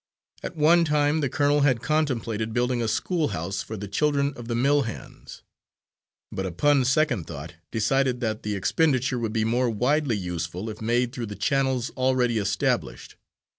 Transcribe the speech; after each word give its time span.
At 0.41 0.55
one 0.55 0.83
time 0.83 1.21
the 1.21 1.29
colonel 1.29 1.61
had 1.61 1.83
contemplated 1.83 2.53
building 2.55 2.81
a 2.81 2.87
schoolhouse 2.87 3.61
for 3.61 3.77
the 3.77 3.87
children 3.87 4.33
of 4.35 4.47
the 4.47 4.55
mill 4.55 4.81
hands, 4.81 5.43
but 6.31 6.43
upon 6.47 6.85
second 6.85 7.27
thought 7.27 7.53
decided 7.69 8.19
that 8.19 8.41
the 8.41 8.55
expenditure 8.55 9.19
would 9.19 9.31
be 9.31 9.45
more 9.45 9.69
widely 9.69 10.17
useful 10.17 10.71
if 10.71 10.81
made 10.81 11.13
through 11.13 11.27
the 11.27 11.35
channels 11.35 11.91
already 11.91 12.39
established. 12.39 13.15